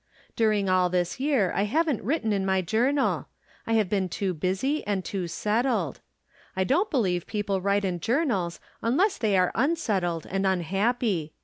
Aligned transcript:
During 0.35 0.67
all 0.67 0.89
tliis 0.89 1.19
year 1.19 1.51
I 1.55 1.65
haven't 1.65 2.01
written 2.03 2.33
in 2.33 2.43
my 2.43 2.61
Journal; 2.63 3.27
I 3.67 3.73
have 3.73 3.87
been 3.87 4.09
too 4.09 4.33
busy 4.33 4.83
and 4.87 5.05
too 5.05 5.27
set 5.27 5.63
tled. 5.63 5.97
I 6.55 6.63
don't 6.63 6.89
believe 6.89 7.27
people 7.27 7.61
write 7.61 7.85
in 7.85 7.99
jour 7.99 8.25
nals 8.25 8.57
unless 8.81 9.19
they 9.19 9.37
are 9.37 9.51
unsettled 9.53 10.25
and 10.25 10.47
unhappy. 10.47 11.33